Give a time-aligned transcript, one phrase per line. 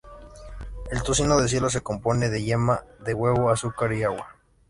[0.89, 4.35] El tocino de cielo se compone de yema de huevo, azúcar y agua.